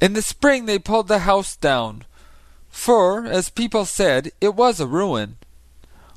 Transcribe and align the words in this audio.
In 0.00 0.12
the 0.12 0.22
spring 0.22 0.66
they 0.66 0.78
pulled 0.78 1.08
the 1.08 1.20
house 1.20 1.56
down, 1.56 2.04
for, 2.68 3.26
as 3.26 3.50
people 3.50 3.84
said, 3.84 4.30
it 4.40 4.54
was 4.54 4.78
a 4.78 4.86
ruin. 4.86 5.36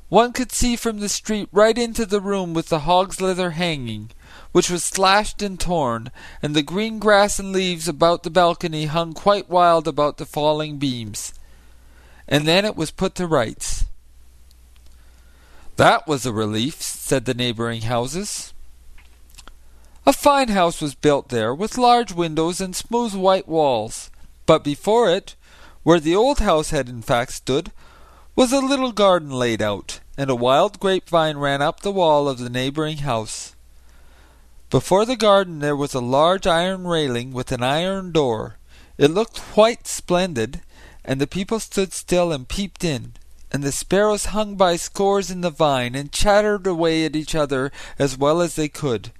One 0.08 0.32
could 0.32 0.52
see 0.52 0.76
from 0.76 1.00
the 1.00 1.08
street 1.08 1.48
right 1.50 1.76
into 1.76 2.04
the 2.04 2.20
room 2.20 2.54
with 2.54 2.68
the 2.68 2.80
hog's 2.80 3.20
leather 3.20 3.52
hanging, 3.52 4.10
which 4.52 4.70
was 4.70 4.84
slashed 4.84 5.42
and 5.42 5.58
torn, 5.58 6.10
and 6.42 6.54
the 6.54 6.62
green 6.62 6.98
grass 6.98 7.38
and 7.38 7.50
leaves 7.50 7.88
about 7.88 8.22
the 8.22 8.30
balcony 8.30 8.86
hung 8.86 9.14
quite 9.14 9.48
wild 9.48 9.88
about 9.88 10.18
the 10.18 10.26
falling 10.26 10.76
beams. 10.76 11.32
And 12.28 12.46
then 12.46 12.64
it 12.64 12.76
was 12.76 12.90
put 12.90 13.14
to 13.16 13.26
rights. 13.26 13.86
That 15.76 16.06
was 16.06 16.26
a 16.26 16.32
relief, 16.32 16.82
said 16.82 17.24
the 17.24 17.34
neighbouring 17.34 17.82
houses. 17.82 18.52
A 20.04 20.12
fine 20.12 20.48
house 20.48 20.80
was 20.80 20.96
built 20.96 21.28
there, 21.28 21.54
with 21.54 21.78
large 21.78 22.12
windows 22.12 22.60
and 22.60 22.74
smooth 22.74 23.14
white 23.14 23.46
walls, 23.46 24.10
but 24.46 24.64
before 24.64 25.08
it, 25.08 25.36
where 25.84 26.00
the 26.00 26.16
old 26.16 26.40
house 26.40 26.70
had 26.70 26.88
in 26.88 27.02
fact 27.02 27.32
stood, 27.34 27.70
was 28.34 28.52
a 28.52 28.58
little 28.58 28.90
garden 28.90 29.30
laid 29.30 29.62
out, 29.62 30.00
and 30.18 30.28
a 30.28 30.34
wild 30.34 30.80
grapevine 30.80 31.36
ran 31.36 31.62
up 31.62 31.80
the 31.80 31.92
wall 31.92 32.28
of 32.28 32.38
the 32.38 32.50
neighbouring 32.50 32.98
house. 32.98 33.54
Before 34.70 35.04
the 35.04 35.14
garden 35.14 35.60
there 35.60 35.76
was 35.76 35.94
a 35.94 36.00
large 36.00 36.48
iron 36.48 36.84
railing 36.84 37.32
with 37.32 37.52
an 37.52 37.62
iron 37.62 38.10
door. 38.10 38.56
It 38.98 39.12
looked 39.12 39.40
quite 39.52 39.86
splendid, 39.86 40.62
and 41.04 41.20
the 41.20 41.28
people 41.28 41.60
stood 41.60 41.92
still 41.92 42.32
and 42.32 42.48
peeped 42.48 42.82
in, 42.82 43.12
and 43.52 43.62
the 43.62 43.70
sparrows 43.70 44.26
hung 44.26 44.56
by 44.56 44.74
scores 44.74 45.30
in 45.30 45.42
the 45.42 45.50
vine 45.50 45.94
and 45.94 46.10
chattered 46.10 46.66
away 46.66 47.04
at 47.04 47.14
each 47.14 47.36
other 47.36 47.70
as 48.00 48.18
well 48.18 48.40
as 48.40 48.56
they 48.56 48.68
could. 48.68 49.12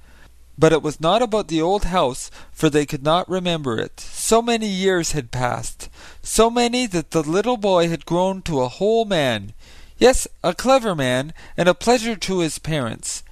But 0.62 0.72
it 0.72 0.82
was 0.82 1.00
not 1.00 1.22
about 1.22 1.48
the 1.48 1.60
old 1.60 1.84
house, 1.86 2.30
for 2.52 2.70
they 2.70 2.86
could 2.86 3.02
not 3.02 3.28
remember 3.28 3.78
it. 3.78 3.98
So 3.98 4.40
many 4.40 4.68
years 4.68 5.10
had 5.10 5.32
passed, 5.32 5.90
so 6.22 6.48
many 6.48 6.86
that 6.86 7.10
the 7.10 7.22
little 7.22 7.56
boy 7.56 7.88
had 7.88 8.06
grown 8.06 8.42
to 8.42 8.60
a 8.60 8.68
whole 8.68 9.04
man, 9.04 9.54
yes, 9.98 10.28
a 10.42 10.54
clever 10.54 10.94
man, 10.94 11.34
and 11.56 11.68
a 11.68 11.74
pleasure 11.74 12.16
to 12.16 12.38
his 12.38 12.60
parents 12.60 13.24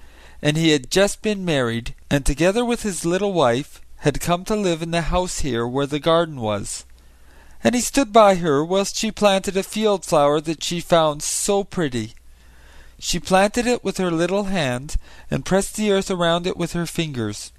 and 0.43 0.57
he 0.57 0.71
had 0.71 0.91
just 0.91 1.23
been 1.23 1.45
married, 1.45 1.95
and 2.11 2.25
together 2.25 2.65
with 2.65 2.83
his 2.83 3.05
little 3.05 3.33
wife 3.33 3.81
had 3.99 4.21
come 4.21 4.45
to 4.45 4.57
live 4.57 4.83
in 4.83 4.91
the 4.91 5.03
house 5.03 5.41
here 5.41 5.67
where 5.67 5.87
the 5.87 5.99
garden 5.99 6.41
was. 6.41 6.87
And 7.63 7.75
he 7.75 7.83
stood 7.83 8.13
by 8.13 8.37
her 8.37 8.65
whilst 8.65 8.97
she 8.97 9.11
planted 9.11 9.57
a 9.57 9.63
field 9.63 10.07
flower 10.07 10.41
that 10.41 10.65
she 10.65 10.81
found 10.81 11.23
so 11.23 11.63
pretty. 11.63 12.15
She 13.03 13.19
planted 13.19 13.67
it 13.67 13.83
with 13.83 13.97
her 13.97 14.11
little 14.11 14.45
hand, 14.45 14.97
and 15.31 15.45
pressed 15.45 15.75
the 15.77 15.91
earth 15.91 16.11
around 16.11 16.47
it 16.47 16.59
with 16.59 16.75
her 16.75 16.85
fingers. 16.85 17.51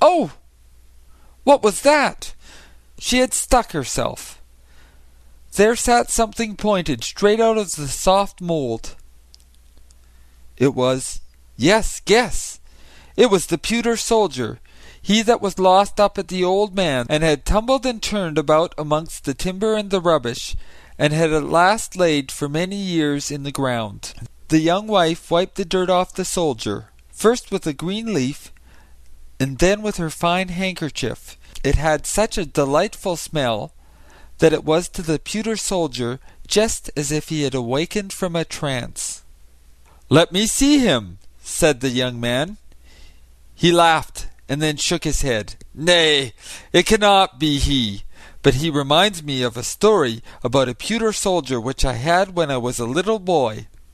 Oh! 0.00 0.32
What 1.44 1.62
was 1.62 1.82
that? 1.82 2.34
She 2.98 3.18
had 3.18 3.32
stuck 3.32 3.70
herself. 3.70 4.42
There 5.54 5.76
sat 5.76 6.10
something 6.10 6.56
pointed 6.56 7.04
straight 7.04 7.38
out 7.38 7.56
of 7.56 7.76
the 7.76 7.86
soft 7.86 8.40
mould. 8.40 8.96
It 10.56 10.74
was 10.74 11.20
Yes, 11.56 12.00
guess! 12.04 12.58
It 13.16 13.30
was 13.30 13.46
the 13.46 13.58
pewter 13.58 13.96
soldier, 13.96 14.58
he 15.00 15.22
that 15.22 15.40
was 15.40 15.60
lost 15.60 16.00
up 16.00 16.18
at 16.18 16.26
the 16.26 16.42
old 16.42 16.74
man, 16.74 17.06
and 17.08 17.22
had 17.22 17.44
tumbled 17.44 17.86
and 17.86 18.02
turned 18.02 18.38
about 18.38 18.74
amongst 18.76 19.24
the 19.24 19.34
timber 19.34 19.74
and 19.74 19.90
the 19.90 20.00
rubbish, 20.00 20.56
and 20.98 21.12
had 21.12 21.32
at 21.32 21.44
last 21.44 21.94
laid 21.94 22.32
for 22.32 22.48
many 22.48 22.76
years 22.76 23.30
in 23.30 23.44
the 23.44 23.52
ground. 23.52 24.14
The 24.48 24.60
young 24.60 24.86
wife 24.86 25.30
wiped 25.30 25.54
the 25.54 25.64
dirt 25.64 25.88
off 25.88 26.12
the 26.12 26.24
soldier, 26.24 26.90
first 27.10 27.50
with 27.50 27.66
a 27.66 27.72
green 27.72 28.12
leaf, 28.12 28.52
and 29.40 29.58
then 29.58 29.80
with 29.80 29.96
her 29.96 30.10
fine 30.10 30.48
handkerchief. 30.48 31.38
It 31.62 31.76
had 31.76 32.06
such 32.06 32.36
a 32.36 32.44
delightful 32.44 33.16
smell 33.16 33.72
that 34.38 34.52
it 34.52 34.64
was 34.64 34.88
to 34.90 35.02
the 35.02 35.18
pewter 35.18 35.56
soldier 35.56 36.20
just 36.46 36.90
as 36.96 37.10
if 37.10 37.30
he 37.30 37.42
had 37.42 37.54
awakened 37.54 38.12
from 38.12 38.36
a 38.36 38.44
trance. 38.44 39.22
Let 40.10 40.30
me 40.30 40.46
see 40.46 40.78
him, 40.78 41.18
said 41.42 41.80
the 41.80 41.88
young 41.88 42.20
man. 42.20 42.58
He 43.54 43.72
laughed, 43.72 44.26
and 44.46 44.60
then 44.60 44.76
shook 44.76 45.04
his 45.04 45.22
head. 45.22 45.54
Nay, 45.74 46.34
it 46.72 46.84
cannot 46.84 47.38
be 47.38 47.58
he, 47.58 48.04
but 48.42 48.54
he 48.54 48.68
reminds 48.68 49.22
me 49.22 49.42
of 49.42 49.56
a 49.56 49.62
story 49.62 50.22
about 50.42 50.68
a 50.68 50.74
pewter 50.74 51.12
soldier 51.12 51.58
which 51.58 51.84
I 51.84 51.94
had 51.94 52.36
when 52.36 52.50
I 52.50 52.58
was 52.58 52.78
a 52.78 52.84
little 52.84 53.18
boy. 53.18 53.68